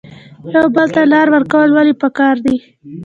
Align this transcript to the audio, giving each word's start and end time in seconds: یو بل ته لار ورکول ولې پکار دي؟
یو 0.53 0.65
بل 0.75 0.87
ته 0.95 1.01
لار 1.13 1.27
ورکول 1.35 1.69
ولې 1.73 1.93
پکار 2.03 2.35
دي؟ 2.45 2.55